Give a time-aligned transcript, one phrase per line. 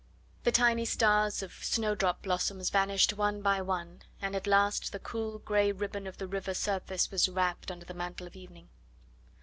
[0.45, 5.37] The tiny stars of snowdrop blossoms vanished one by one, and at last the cool,
[5.37, 8.69] grey ribbon of the river surface was wrapped under the mantle of evening.